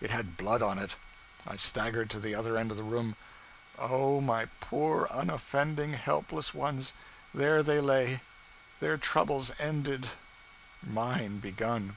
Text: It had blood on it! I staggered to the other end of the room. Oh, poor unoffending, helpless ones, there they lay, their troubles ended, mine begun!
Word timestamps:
It 0.00 0.10
had 0.10 0.36
blood 0.36 0.60
on 0.60 0.76
it! 0.80 0.96
I 1.46 1.54
staggered 1.54 2.10
to 2.10 2.18
the 2.18 2.34
other 2.34 2.56
end 2.56 2.72
of 2.72 2.76
the 2.76 2.82
room. 2.82 3.14
Oh, 3.78 4.20
poor 4.58 5.06
unoffending, 5.08 5.92
helpless 5.92 6.52
ones, 6.52 6.94
there 7.32 7.62
they 7.62 7.78
lay, 7.80 8.22
their 8.80 8.96
troubles 8.98 9.52
ended, 9.60 10.08
mine 10.82 11.38
begun! 11.38 11.96